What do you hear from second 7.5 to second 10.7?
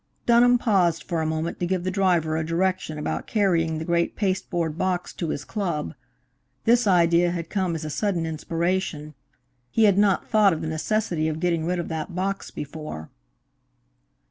come as a sudden inspiration. He had not thought of, the